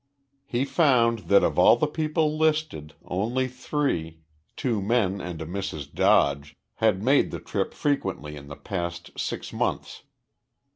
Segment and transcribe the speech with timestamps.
[0.47, 4.17] He found that of all the people listed, only three
[4.55, 5.93] two men and a Mrs.
[5.93, 10.01] Dodge had made the trip frequently in the past six months.